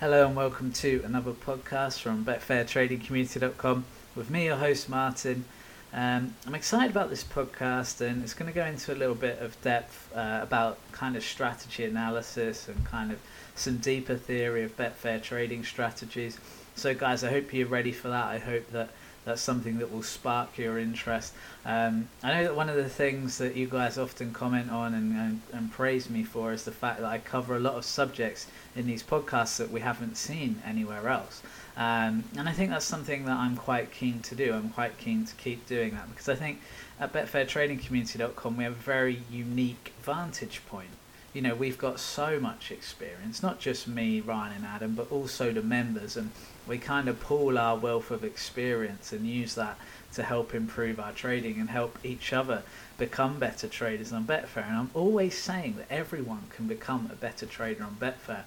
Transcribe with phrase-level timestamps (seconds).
[0.00, 3.84] Hello and welcome to another podcast from BetfairTradingCommunity.com
[4.14, 5.44] with me, your host Martin.
[5.92, 9.40] Um, I'm excited about this podcast and it's going to go into a little bit
[9.40, 13.18] of depth uh, about kind of strategy analysis and kind of
[13.56, 16.38] some deeper theory of Betfair trading strategies.
[16.76, 18.26] So, guys, I hope you're ready for that.
[18.26, 18.90] I hope that
[19.24, 21.34] that's something that will spark your interest.
[21.64, 25.12] Um, I know that one of the things that you guys often comment on and,
[25.12, 28.46] and, and, praise me for is the fact that I cover a lot of subjects
[28.74, 31.42] in these podcasts that we haven't seen anywhere else.
[31.76, 34.54] Um, and I think that's something that I'm quite keen to do.
[34.54, 36.60] I'm quite keen to keep doing that because I think
[36.98, 40.90] at BetfairTradingCommunity.com we have a very unique vantage point
[41.38, 45.52] you know we've got so much experience not just me ryan and adam but also
[45.52, 46.32] the members and
[46.66, 49.78] we kind of pool our wealth of experience and use that
[50.12, 52.64] to help improve our trading and help each other
[52.98, 57.46] become better traders on betfair and i'm always saying that everyone can become a better
[57.46, 58.42] trader on betfair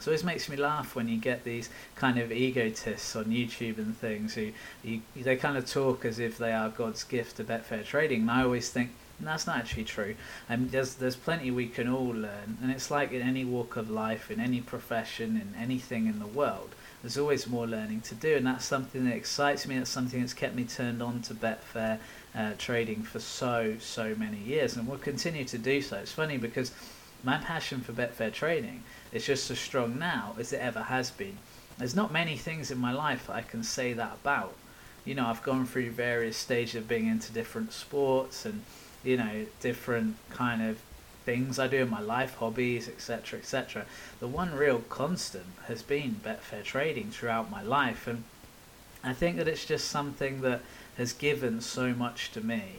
[0.00, 3.96] so it makes me laugh when you get these kind of egotists on YouTube and
[3.96, 4.50] things who
[4.82, 8.22] you, they kind of talk as if they are God's gift to Betfair trading.
[8.22, 10.14] And I always think, and that's not actually true.
[10.48, 13.90] And there's there's plenty we can all learn, and it's like in any walk of
[13.90, 16.74] life, in any profession, in anything in the world.
[17.02, 19.76] There's always more learning to do, and that's something that excites me.
[19.76, 21.98] That's something that's kept me turned on to Betfair
[22.34, 25.98] uh, trading for so so many years, and will continue to do so.
[25.98, 26.72] It's funny because
[27.22, 31.38] my passion for Betfair trading is just as strong now as it ever has been.
[31.78, 34.54] There's not many things in my life I can say that about.
[35.04, 38.62] You know, I've gone through various stages of being into different sports and
[39.04, 40.78] you know, different kind of
[41.24, 43.86] things I do in my life, hobbies, etc., etc.
[44.20, 48.24] The one real constant has been Betfair trading throughout my life, and
[49.02, 50.60] I think that it's just something that
[50.96, 52.76] has given so much to me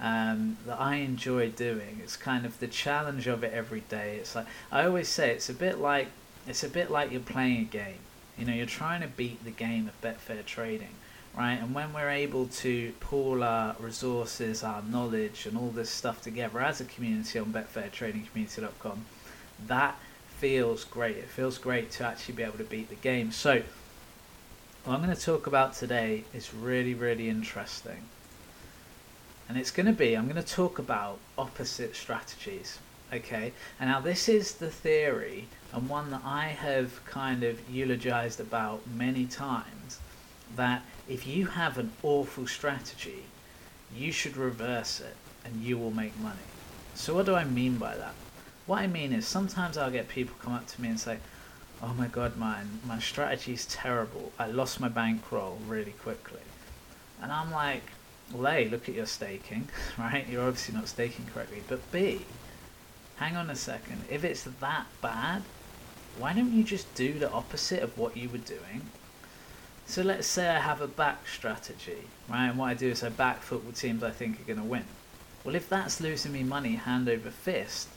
[0.00, 2.00] um, that I enjoy doing.
[2.02, 4.16] It's kind of the challenge of it every day.
[4.16, 6.08] It's like I always say, it's a bit like
[6.46, 8.00] it's a bit like you're playing a game.
[8.38, 10.94] You know, you're trying to beat the game of Betfair trading
[11.36, 11.54] right?
[11.54, 16.60] And when we're able to pool our resources, our knowledge, and all this stuff together
[16.60, 19.04] as a community on BetfairTradingCommunity.com,
[19.66, 19.98] that
[20.38, 21.16] feels great.
[21.16, 23.32] It feels great to actually be able to beat the game.
[23.32, 23.62] So,
[24.84, 28.02] what I'm going to talk about today is really, really interesting.
[29.48, 32.78] And it's going to be, I'm going to talk about opposite strategies.
[33.12, 38.40] Okay, and now this is the theory and one that I have kind of eulogized
[38.40, 39.98] about many times
[40.56, 43.24] that if you have an awful strategy,
[43.94, 46.38] you should reverse it and you will make money.
[46.94, 48.14] So, what do I mean by that?
[48.66, 51.18] What I mean is sometimes I'll get people come up to me and say,
[51.82, 54.30] Oh my god, man, my strategy is terrible.
[54.38, 56.40] I lost my bankroll really quickly.
[57.20, 57.82] And I'm like,
[58.32, 60.26] well, A, look at your staking, right?
[60.28, 61.62] You're obviously not staking correctly.
[61.66, 62.24] But B,
[63.16, 64.04] hang on a second.
[64.08, 65.42] If it's that bad,
[66.18, 68.82] why don't you just do the opposite of what you were doing
[69.86, 71.98] so let's say I have a back strategy,
[72.28, 72.48] right?
[72.48, 74.84] And what I do is I back football teams I think are going to win.
[75.44, 77.88] Well, if that's losing me money hand over fist,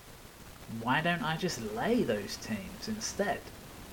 [0.81, 3.39] why don't I just lay those teams instead?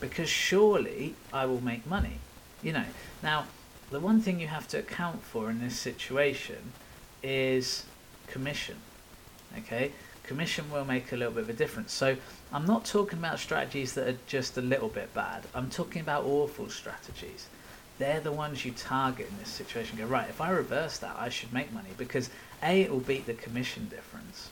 [0.00, 2.18] Because surely I will make money.
[2.62, 2.84] You know,
[3.22, 3.46] now
[3.90, 6.72] the one thing you have to account for in this situation
[7.22, 7.84] is
[8.26, 8.76] commission.
[9.58, 9.92] Okay,
[10.22, 11.92] commission will make a little bit of a difference.
[11.92, 12.16] So
[12.52, 15.44] I'm not talking about strategies that are just a little bit bad.
[15.54, 17.48] I'm talking about awful strategies
[17.98, 19.98] they're the ones you target in this situation.
[19.98, 20.28] Go right.
[20.28, 22.30] If I reverse that, I should make money because
[22.62, 24.50] a it will beat the commission difference,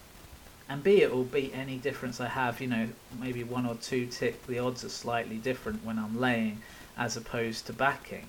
[0.68, 2.60] and b it will beat any difference I have.
[2.60, 4.46] You know, maybe one or two tick.
[4.46, 6.62] The odds are slightly different when I'm laying
[6.96, 8.26] as opposed to backing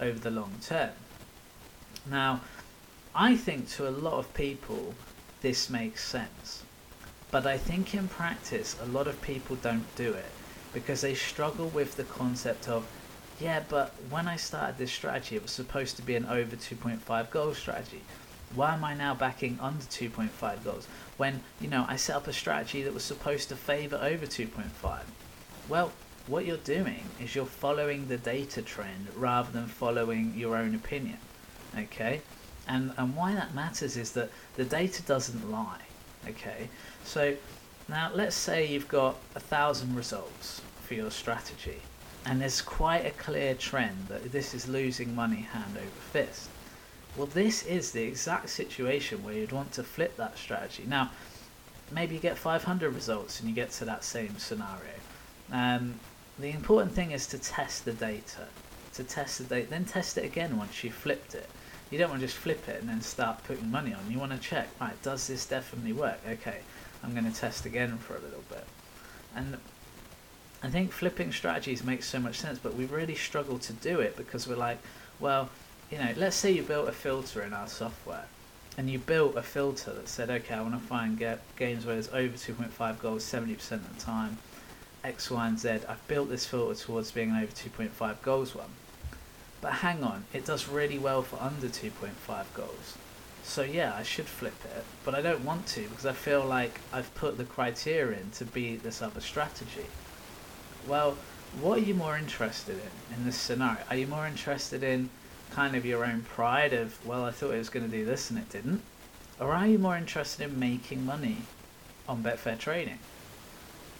[0.00, 0.90] over the long term.
[2.08, 2.40] Now,
[3.14, 4.94] I think to a lot of people
[5.40, 6.62] this makes sense,
[7.30, 10.32] but I think in practice a lot of people don't do it
[10.72, 12.86] because they struggle with the concept of
[13.40, 17.30] yeah, but when I started this strategy, it was supposed to be an over 2.5
[17.30, 18.02] goal strategy.
[18.54, 20.86] Why am I now backing under 2.5 goals
[21.16, 25.00] when, you know, I set up a strategy that was supposed to favor over 2.5?
[25.68, 25.92] Well,
[26.26, 31.18] what you're doing is you're following the data trend rather than following your own opinion.
[31.76, 32.20] Okay?
[32.68, 35.82] And and why that matters is that the data doesn't lie.
[36.28, 36.68] Okay?
[37.04, 37.36] So
[37.88, 41.80] now let's say you've got a thousand results for your strategy
[42.26, 46.48] and there's quite a clear trend that this is losing money hand over fist.
[47.16, 50.84] Well, this is the exact situation where you'd want to flip that strategy.
[50.86, 51.10] Now,
[51.92, 54.94] maybe you get 500 results and you get to that same scenario.
[55.52, 55.94] Um,
[56.38, 58.48] the important thing is to test the data.
[58.94, 61.48] To test the data, then test it again once you've flipped it.
[61.90, 64.10] You don't want to just flip it and then start putting money on.
[64.10, 66.18] You want to check, right, does this definitely work?
[66.28, 66.58] Okay,
[67.02, 68.64] I'm going to test again for a little bit.
[69.36, 69.58] And
[70.64, 74.16] I think flipping strategies makes so much sense, but we really struggle to do it
[74.16, 74.78] because we're like,
[75.20, 75.50] well,
[75.90, 78.24] you know, let's say you built a filter in our software
[78.78, 81.96] and you built a filter that said, okay, I want to find get games where
[81.96, 84.38] there's over 2.5 goals 70% of the time,
[85.04, 85.80] X, Y, and Z.
[85.86, 88.70] I've built this filter towards being an over 2.5 goals one.
[89.60, 92.96] But hang on, it does really well for under 2.5 goals.
[93.42, 96.80] So yeah, I should flip it, but I don't want to because I feel like
[96.90, 99.84] I've put the criteria in to be this other strategy.
[100.86, 101.16] Well,
[101.60, 103.78] what are you more interested in in this scenario?
[103.88, 105.08] Are you more interested in
[105.50, 108.28] kind of your own pride of, well, I thought it was going to do this
[108.28, 108.82] and it didn't?
[109.40, 111.38] Or are you more interested in making money
[112.08, 112.98] on Betfair trading?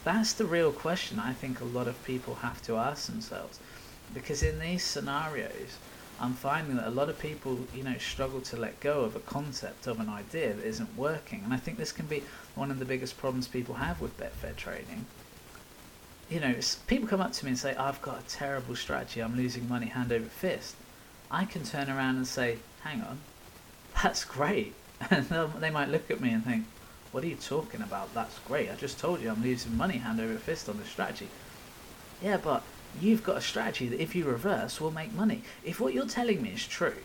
[0.05, 3.61] That's the real question I think a lot of people have to ask themselves.
[4.13, 5.79] Because in these scenarios,
[6.21, 9.21] I'm finding that a lot of people, you know, struggle to let go of a
[9.21, 11.43] concept of an idea that isn't working.
[11.45, 12.23] And I think this can be
[12.55, 15.07] one of the biggest problems people have with Betfair trading.
[16.31, 16.55] You know,
[16.87, 19.87] people come up to me and say, I've got a terrible strategy, I'm losing money
[19.87, 20.75] hand over fist.
[21.31, 23.19] I can turn around and say, hang on,
[24.03, 24.75] that's great.
[25.11, 25.27] And
[25.61, 26.65] they might look at me and think,
[27.13, 28.15] what are you talking about?
[28.15, 28.71] That's great.
[28.71, 31.29] I just told you I'm losing money hand over fist on this strategy.
[32.23, 32.63] Yeah, but
[33.01, 35.43] you've got a strategy that if you reverse will make money.
[35.65, 36.97] If what you're telling me is true,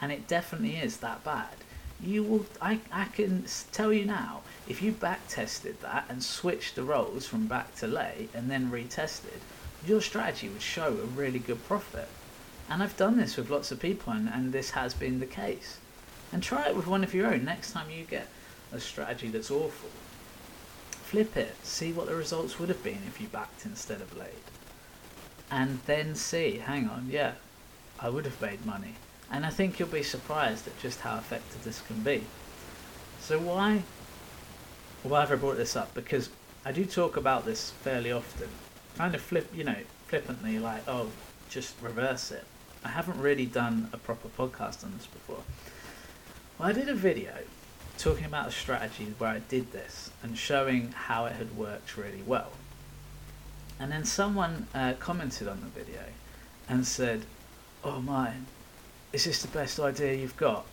[0.00, 1.54] and it definitely is that bad,
[2.00, 2.46] you will.
[2.60, 7.26] I, I can tell you now, if you back tested that and switched the roles
[7.26, 9.40] from back to lay and then retested,
[9.86, 12.08] your strategy would show a really good profit.
[12.68, 15.78] And I've done this with lots of people, and, and this has been the case.
[16.32, 18.28] And try it with one of your own next time you get
[18.72, 19.90] a strategy that's awful.
[20.90, 24.30] Flip it, see what the results would have been if you backed instead of laid
[25.50, 27.32] and then see, hang on, yeah,
[28.00, 28.94] I would have made money.
[29.30, 32.24] And I think you'll be surprised at just how effective this can be.
[33.20, 33.82] So why
[35.02, 35.92] why have I brought this up?
[35.94, 36.30] Because
[36.64, 38.48] I do talk about this fairly often.
[38.96, 39.76] Kind of flip you know,
[40.06, 41.10] flippantly like, oh,
[41.50, 42.44] just reverse it.
[42.84, 45.42] I haven't really done a proper podcast on this before.
[46.58, 47.32] Well, I did a video
[47.98, 52.22] talking about a strategy where I did this and showing how it had worked really
[52.26, 52.52] well.
[53.78, 56.00] And then someone uh, commented on the video
[56.68, 57.22] and said,
[57.82, 58.34] "Oh my,
[59.14, 60.66] is this the best idea you've got?"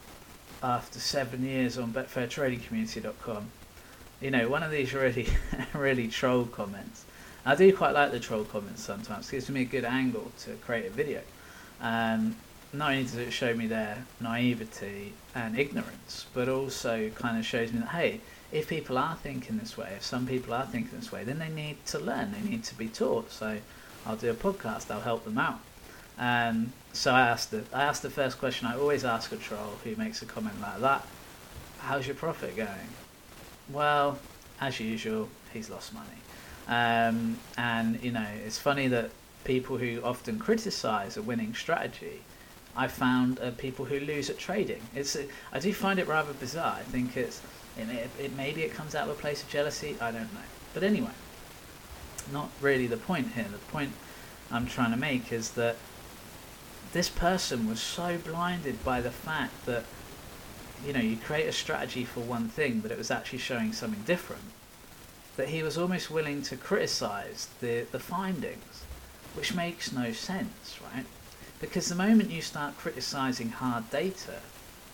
[0.64, 3.50] After seven years on BetfairTradingCommunity.com,
[4.22, 5.28] you know, one of these really,
[5.74, 7.06] really troll comments.
[7.46, 9.28] I do quite like the troll comments sometimes.
[9.30, 11.22] It gives me a good angle to create a video.
[11.82, 12.36] Um,
[12.74, 17.74] not only does it show me their naivety and ignorance, but also kind of shows
[17.74, 18.22] me that hey,
[18.52, 21.50] if people are thinking this way, if some people are thinking this way, then they
[21.50, 22.32] need to learn.
[22.32, 23.32] They need to be taught.
[23.32, 23.58] So
[24.06, 24.92] I'll do a podcast.
[24.92, 25.60] I'll help them out.
[26.18, 29.80] Um, so I asked the I asked the first question I always ask a troll
[29.84, 31.06] who makes a comment like that.
[31.80, 32.90] How's your profit going?
[33.72, 34.20] Well,
[34.60, 36.08] as usual, he's lost money.
[36.68, 39.10] Um, and you know, it's funny that
[39.44, 42.22] people who often criticise a winning strategy,
[42.76, 44.82] I found people who lose at trading.
[44.96, 45.18] It's
[45.52, 46.78] I do find it rather bizarre.
[46.78, 47.42] I think it's
[47.78, 49.96] it, it, it, maybe it comes out of a place of jealousy.
[50.00, 50.42] I don't know.
[50.74, 51.12] But anyway,
[52.32, 53.48] not really the point here.
[53.52, 53.92] The point
[54.52, 55.76] I'm trying to make is that
[56.94, 59.86] this person was so blinded by the fact that
[60.86, 64.04] you know you create a strategy for one thing, but it was actually showing something
[64.04, 64.44] different.
[65.38, 68.84] That he was almost willing to criticize the the findings,
[69.36, 71.06] which makes no sense, right?
[71.60, 74.40] Because the moment you start criticizing hard data,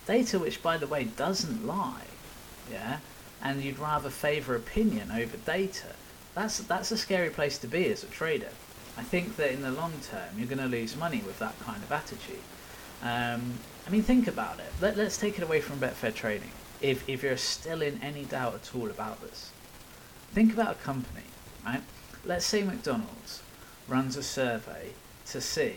[0.05, 2.07] data which by the way doesn't lie,
[2.71, 2.99] yeah,
[3.41, 5.95] and you'd rather favour opinion over data,
[6.35, 8.51] that's that's a scary place to be as a trader.
[8.97, 11.81] I think that in the long term you're going to lose money with that kind
[11.83, 12.39] of attitude.
[13.03, 14.71] Um, I mean, think about it.
[14.81, 16.51] Let, let's take it away from Betfair trading.
[16.81, 19.51] If if you're still in any doubt at all about this,
[20.33, 21.25] think about a company,
[21.65, 21.81] right?
[22.25, 23.41] Let's say McDonald's
[23.87, 24.91] runs a survey
[25.27, 25.75] to see,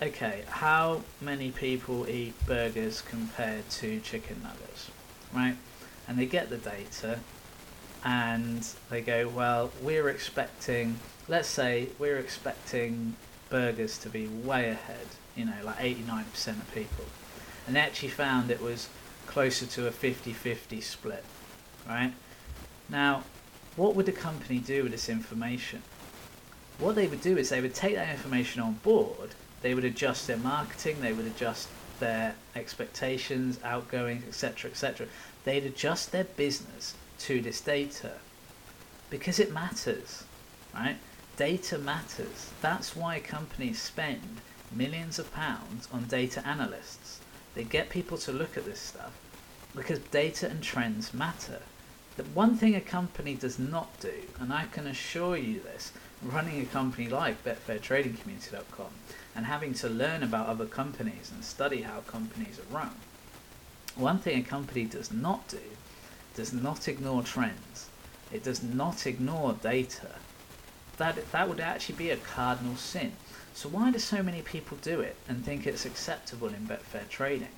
[0.00, 4.90] okay, how many people eat burgers compared to chicken nuggets,
[5.34, 5.56] right?
[6.08, 7.18] and they get the data
[8.04, 13.16] and they go, well, we're expecting, let's say, we're expecting
[13.48, 15.06] burgers to be way ahead,
[15.36, 17.04] you know, like 89% of people.
[17.66, 18.88] And they actually found it was
[19.26, 21.24] closer to a 50 50 split,
[21.88, 22.12] right?
[22.88, 23.24] Now,
[23.74, 25.82] what would the company do with this information?
[26.78, 29.30] What they would do is they would take that information on board,
[29.62, 31.68] they would adjust their marketing, they would adjust
[31.98, 35.08] their expectations, outgoing, etc., etc
[35.46, 38.14] they'd adjust their business to this data
[39.08, 40.24] because it matters,
[40.74, 40.96] right?
[41.36, 42.50] Data matters.
[42.62, 44.40] That's why companies spend
[44.72, 47.20] millions of pounds on data analysts.
[47.54, 49.12] They get people to look at this stuff
[49.74, 51.60] because data and trends matter.
[52.16, 56.62] The one thing a company does not do, and I can assure you this, running
[56.62, 58.90] a company like BetfairTradingCommunity.com
[59.34, 62.94] and having to learn about other companies and study how companies are run.
[63.94, 65.60] One thing a company does not do
[66.34, 67.90] does not ignore trends.
[68.32, 70.16] It does not ignore data.
[70.98, 73.12] That that would actually be a cardinal sin.
[73.54, 77.54] So why do so many people do it and think it's acceptable in Betfair trading?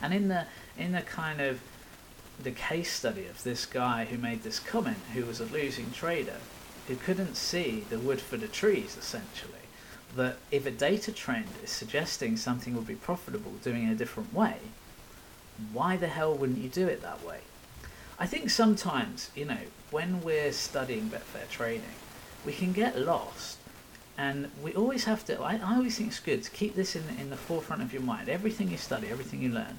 [0.00, 1.60] And in the in the kind of
[2.42, 6.36] the case study of this guy who made this comment, who was a losing trader,
[6.86, 9.52] who couldn't see the wood for the trees, essentially.
[10.16, 14.32] That if a data trend is suggesting something would be profitable doing it a different
[14.32, 14.56] way,
[15.72, 17.40] why the hell wouldn't you do it that way?
[18.18, 19.58] I think sometimes, you know,
[19.90, 21.84] when we're studying Betfair trading,
[22.44, 23.58] we can get lost.
[24.16, 27.04] And we always have to, I, I always think it's good to keep this in,
[27.20, 28.28] in the forefront of your mind.
[28.28, 29.78] Everything you study, everything you learn,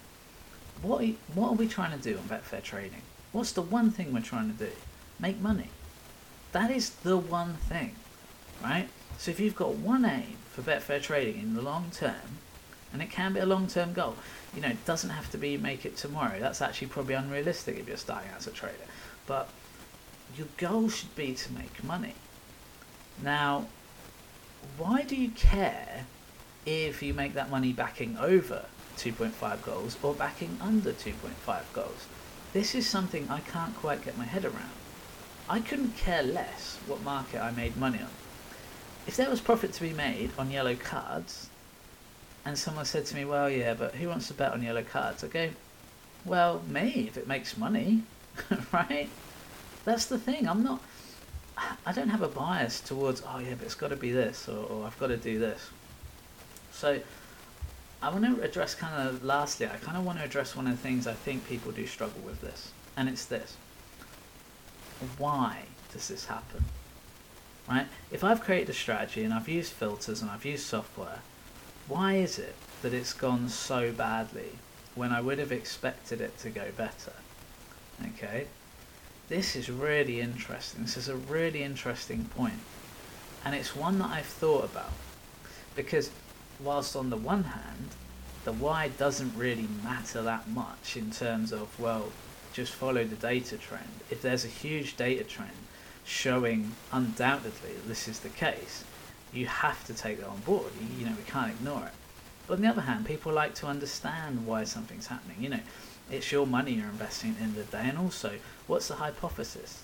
[0.82, 3.02] what are, what are we trying to do on Betfair Trading?
[3.34, 4.72] What's the one thing we're trying to do?
[5.20, 5.70] Make money.
[6.54, 7.96] That is the one thing,
[8.64, 8.88] right?
[9.18, 12.40] So if you've got one aim for Betfair Trading in the long term,
[12.92, 14.16] and it can be a long-term goal,
[14.56, 16.40] you know, it doesn't have to be make it tomorrow.
[16.40, 18.76] That's actually probably unrealistic if you're starting as a trader.
[19.28, 19.50] But
[20.36, 22.16] your goal should be to make money.
[23.24, 23.68] Now,
[24.78, 26.06] why do you care
[26.66, 28.66] if you make that money backing over
[29.00, 32.08] 2.5 goals or backing under 2.5 goals.
[32.52, 34.72] This is something I can't quite get my head around.
[35.48, 38.10] I couldn't care less what market I made money on.
[39.08, 41.50] If there was profit to be made on yellow cards,
[42.46, 45.24] and someone said to me, well, yeah, but who wants to bet on yellow cards?
[45.24, 45.50] I go,
[46.26, 48.04] well, me, if it makes money,
[48.74, 49.10] right?
[49.86, 50.48] That's the thing.
[50.48, 50.82] I'm not,
[51.86, 54.66] I don't have a bias towards, oh, yeah, but it's got to be this, or,
[54.66, 55.70] or I've got to do this.
[56.72, 57.00] So
[58.02, 60.72] I want to address kind of lastly, I kind of want to address one of
[60.74, 63.58] the things I think people do struggle with this, and it's this.
[65.18, 66.66] Why does this happen?
[67.68, 67.88] Right?
[68.12, 71.20] If I've created a strategy and I've used filters and I've used software,
[71.88, 74.54] why is it that it's gone so badly
[74.96, 77.14] when I would have expected it to go better?
[78.16, 78.48] Okay?
[79.30, 80.82] This is really interesting.
[80.82, 82.60] This is a really interesting point.
[83.46, 84.92] And it's one that I've thought about.
[85.76, 86.10] Because
[86.60, 87.90] whilst on the one hand,
[88.44, 92.12] the why doesn't really matter that much in terms of, well,
[92.54, 93.90] just follow the data trend.
[94.10, 95.52] If there's a huge data trend
[96.04, 98.84] showing undoubtedly this is the case,
[99.32, 100.72] you have to take that on board.
[100.98, 101.94] You know, we can't ignore it.
[102.48, 105.38] But on the other hand, people like to understand why something's happening.
[105.40, 105.60] You know,
[106.10, 109.84] it's your money you're investing in the day, and also, what's the hypothesis?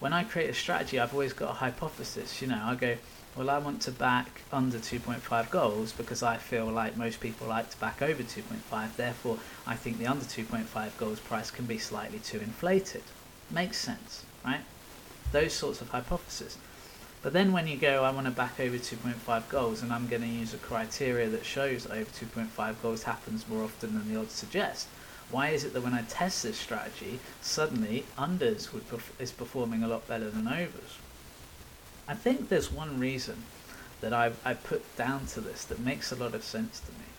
[0.00, 2.40] When I create a strategy, I've always got a hypothesis.
[2.40, 2.96] You know, I go,
[3.36, 7.70] well, I want to back under 2.5 goals because I feel like most people like
[7.70, 8.96] to back over 2.5.
[8.96, 13.02] Therefore, I think the under 2.5 goals price can be slightly too inflated.
[13.50, 14.60] Makes sense, right?
[15.32, 16.56] Those sorts of hypotheses.
[17.22, 20.22] But then when you go, I want to back over 2.5 goals, and I'm going
[20.22, 24.32] to use a criteria that shows over 2.5 goals happens more often than the odds
[24.32, 24.88] suggest.
[25.30, 29.82] Why is it that when I test this strategy, suddenly unders would perf- is performing
[29.82, 30.98] a lot better than overs?
[32.08, 33.44] I think there's one reason
[34.00, 37.10] that I I put down to this that makes a lot of sense to me.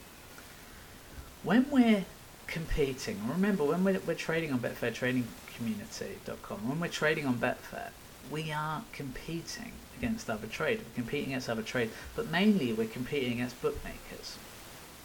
[1.44, 2.06] When we're
[2.48, 7.90] competing, remember when we're, we're trading on BetfairTradingCommunity.com, when we're trading on Betfair,
[8.30, 10.86] we are competing against other traders.
[10.90, 14.38] We're competing against other traders, but mainly we're competing against bookmakers.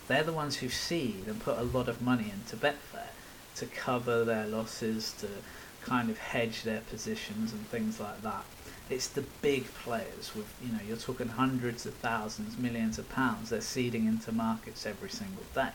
[0.08, 3.08] They're the ones who seed and put a lot of money into Betfair
[3.56, 5.28] to cover their losses, to
[5.82, 8.44] kind of hedge their positions and things like that.
[8.88, 13.50] It's the big players with, you know, you're talking hundreds of thousands, millions of pounds.
[13.50, 15.70] They're seeding into markets every single day.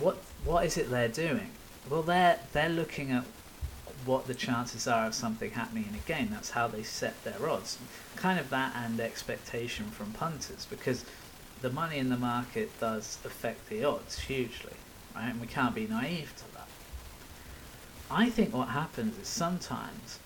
[0.00, 1.50] What what is it they're doing?
[1.88, 3.24] Well, they're they're looking at
[4.04, 6.28] what the chances are of something happening in a game.
[6.30, 7.78] That's how they set their odds.
[8.16, 11.04] Kind of that and expectation from punters because
[11.60, 14.74] the money in the market does affect the odds hugely,
[15.14, 15.30] right?
[15.30, 16.68] And we can't be naive to that.
[18.10, 20.18] I think what happens is sometimes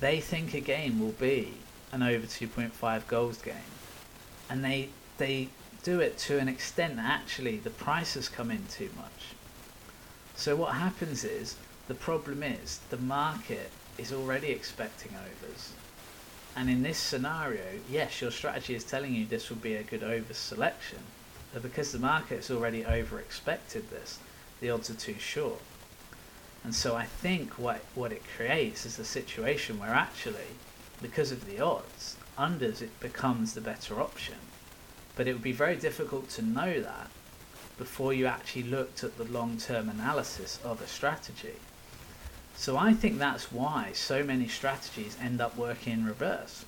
[0.00, 1.54] they think a game will be
[1.92, 3.54] an over 2.5 goals game,
[4.50, 4.88] and they
[5.18, 5.48] they
[5.84, 9.34] do it to an extent that actually the prices come in too much.
[10.34, 15.72] So what happens is the problem is the market is already expecting overs.
[16.56, 20.04] And in this scenario, yes, your strategy is telling you this would be a good
[20.04, 21.00] over selection,
[21.52, 24.18] but because the market's already over expected this,
[24.60, 25.60] the odds are too short.
[26.62, 30.56] And so I think what what it creates is a situation where actually,
[31.02, 34.36] because of the odds, unders it becomes the better option.
[35.16, 37.10] But it would be very difficult to know that
[37.76, 41.56] before you actually looked at the long term analysis of a strategy.
[42.56, 46.64] So I think that's why so many strategies end up working in reverse.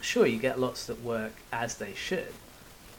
[0.00, 2.32] Sure, you get lots that work as they should,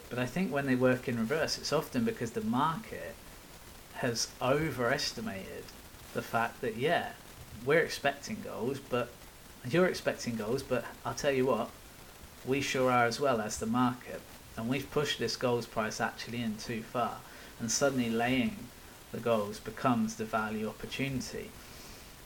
[0.10, 3.16] but I think when they work in reverse, it's often because the market
[3.96, 5.64] has overestimated
[6.14, 7.14] the fact that, yeah,
[7.66, 9.10] we're expecting goals, but
[9.68, 11.70] you're expecting goals, but I'll tell you what,
[12.46, 14.22] we sure are as well as the market.
[14.56, 17.18] And we've pushed this goals price actually in too far.
[17.60, 18.58] And suddenly laying
[19.12, 21.50] the goals becomes the value opportunity.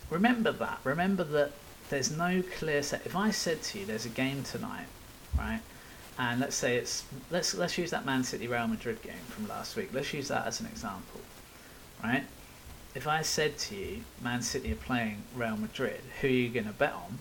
[0.10, 0.80] Remember that.
[0.84, 1.52] Remember that
[1.90, 3.06] there's no clear set.
[3.06, 4.88] If I said to you, there's a game tonight,
[5.38, 5.62] right?
[6.18, 9.76] And let's say it's let's let's use that Man City Real Madrid game from last
[9.76, 9.90] week.
[9.94, 11.22] Let's use that as an example,
[12.04, 12.24] right?
[12.96, 16.66] If I said to you, Man City are playing Real Madrid, who are you going
[16.66, 17.20] to bet on?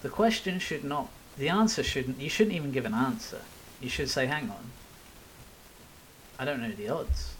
[0.00, 1.10] The question should not.
[1.36, 2.20] The answer shouldn't.
[2.20, 3.42] You shouldn't even give an answer.
[3.80, 4.70] You should say, "Hang on,
[6.38, 7.34] I don't know the odds."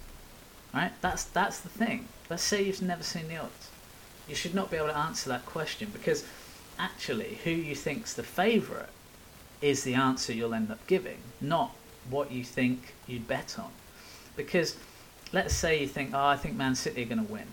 [0.74, 0.92] Right?
[1.00, 2.08] That's that's the thing.
[2.28, 3.71] Let's say you've never seen the odds
[4.32, 6.24] you should not be able to answer that question because
[6.78, 8.88] actually who you think's the favourite
[9.60, 11.76] is the answer you'll end up giving, not
[12.08, 13.70] what you think you'd bet on.
[14.34, 14.78] Because
[15.34, 17.46] let's say you think, oh, I think Man City are going to win,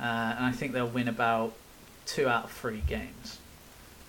[0.00, 1.52] uh, and I think they'll win about
[2.06, 3.38] two out of three games.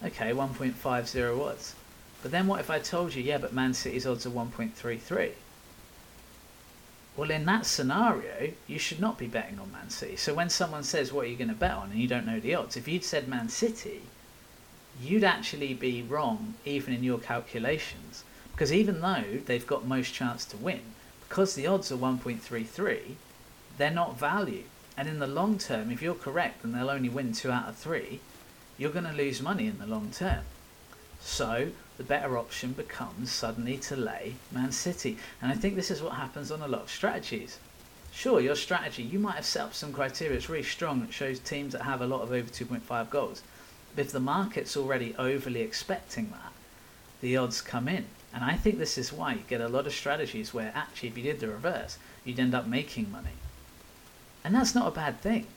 [0.03, 1.75] Okay, 1.50 odds.
[2.23, 5.33] But then what if I told you, yeah, but Man City's odds are 1.33?
[7.17, 10.17] Well, in that scenario, you should not be betting on Man City.
[10.17, 11.91] So when someone says, What are you going to bet on?
[11.91, 14.01] and you don't know the odds, if you'd said Man City,
[15.01, 18.23] you'd actually be wrong even in your calculations.
[18.51, 20.81] Because even though they've got most chance to win,
[21.27, 23.15] because the odds are 1.33,
[23.77, 24.63] they're not value.
[24.97, 27.75] And in the long term, if you're correct and they'll only win two out of
[27.75, 28.21] three,
[28.77, 30.43] you're going to lose money in the long term.
[31.19, 35.17] So the better option becomes suddenly to lay Man City.
[35.41, 37.57] And I think this is what happens on a lot of strategies.
[38.11, 41.39] Sure, your strategy, you might have set up some criteria it's really strong it shows
[41.39, 43.41] teams that have a lot of over 2.5 goals.
[43.95, 46.53] But if the market's already overly expecting that,
[47.21, 48.05] the odds come in.
[48.33, 51.17] And I think this is why you get a lot of strategies where actually, if
[51.17, 53.37] you did the reverse, you'd end up making money.
[54.43, 55.47] And that's not a bad thing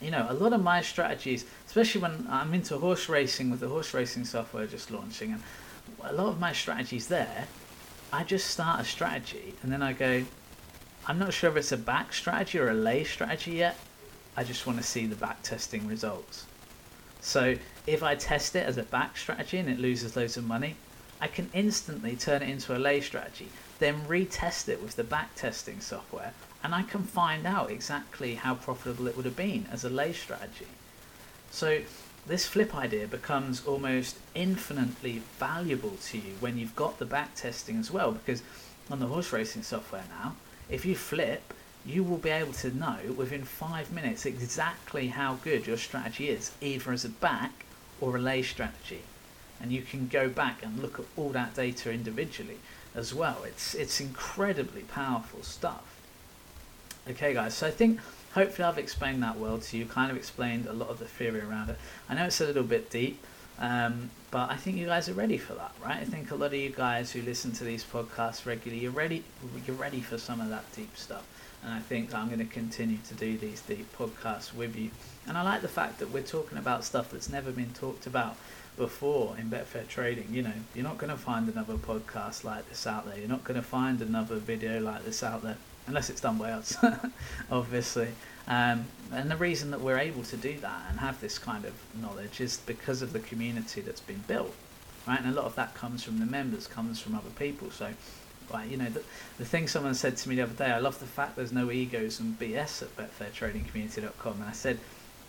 [0.00, 3.68] you know, a lot of my strategies, especially when I'm into horse racing with the
[3.68, 5.42] horse racing software just launching, and
[6.02, 7.46] a lot of my strategies there,
[8.12, 10.24] I just start a strategy and then I go,
[11.06, 13.78] I'm not sure if it's a back strategy or a lay strategy yet.
[14.36, 16.46] I just want to see the back testing results.
[17.20, 20.76] So if I test it as a back strategy and it loses loads of money,
[21.20, 25.34] I can instantly turn it into a lay strategy, then retest it with the back
[25.34, 26.32] testing software
[26.62, 30.12] and I can find out exactly how profitable it would have been as a lay
[30.12, 30.66] strategy.
[31.50, 31.80] So
[32.26, 37.78] this flip idea becomes almost infinitely valuable to you when you've got the back testing
[37.78, 38.42] as well because
[38.90, 40.34] on the horse racing software now,
[40.68, 41.54] if you flip,
[41.86, 46.52] you will be able to know within five minutes exactly how good your strategy is,
[46.60, 47.64] either as a back
[48.00, 49.02] or a lay strategy.
[49.60, 52.58] And you can go back and look at all that data individually
[52.94, 53.42] as well.
[53.44, 55.99] It's it's incredibly powerful stuff.
[57.10, 57.98] Okay, guys, so I think
[58.34, 61.40] hopefully I've explained that well to you, kind of explained a lot of the theory
[61.40, 61.76] around it.
[62.08, 63.20] I know it's a little bit deep,
[63.58, 65.96] um, but I think you guys are ready for that, right?
[65.96, 69.24] I think a lot of you guys who listen to these podcasts regularly, you're ready,
[69.66, 71.26] you're ready for some of that deep stuff.
[71.64, 74.90] And I think I'm going to continue to do these deep podcasts with you.
[75.26, 78.36] And I like the fact that we're talking about stuff that's never been talked about
[78.76, 80.28] before in Betfair Trading.
[80.30, 83.18] You know, you're not going to find another podcast like this out there.
[83.18, 85.56] You're not going to find another video like this out there
[85.90, 86.76] unless it's done by us,
[87.50, 88.08] obviously.
[88.46, 91.72] Um, and the reason that we're able to do that and have this kind of
[92.00, 94.54] knowledge is because of the community that's been built,
[95.06, 95.20] right?
[95.20, 97.72] And a lot of that comes from the members, comes from other people.
[97.72, 97.90] So,
[98.54, 99.02] right, you know, the,
[99.38, 101.72] the thing someone said to me the other day, I love the fact there's no
[101.72, 104.78] egos and BS at BetfairTradingCommunity.com, and I said,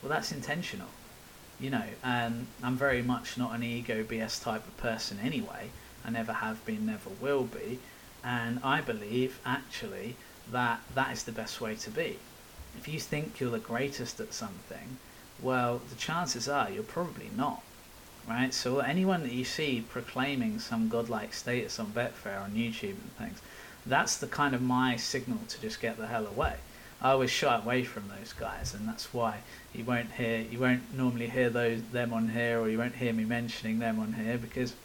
[0.04, 0.90] well, that's intentional.
[1.60, 5.70] You know, and I'm very much not an ego BS type of person anyway.
[6.06, 7.80] I never have been, never will be.
[8.24, 10.16] And I believe actually
[10.52, 12.18] that that is the best way to be.
[12.78, 14.98] If you think you're the greatest at something,
[15.42, 17.62] well, the chances are you're probably not.
[18.28, 18.54] Right?
[18.54, 23.42] So anyone that you see proclaiming some godlike status on Betfair on YouTube and things,
[23.86, 26.58] that's the kind of my signal to just get the hell away.
[27.02, 29.40] I always shy away from those guys, and that's why
[29.74, 33.12] you won't hear you won't normally hear those them on here, or you won't hear
[33.12, 34.76] me mentioning them on here because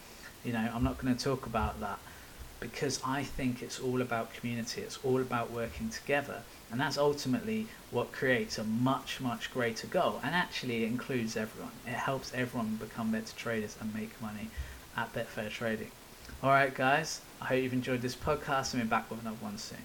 [0.43, 1.99] you know I'm not going to talk about that
[2.61, 6.43] because I think it's all about community, it's all about working together.
[6.71, 10.21] And that's ultimately what creates a much, much greater goal.
[10.23, 11.73] And actually, it includes everyone.
[11.87, 14.49] It helps everyone become better traders and make money
[14.97, 15.91] at Betfair Trading.
[16.43, 19.59] All right, guys, I hope you've enjoyed this podcast and we're back with another one
[19.59, 19.79] soon.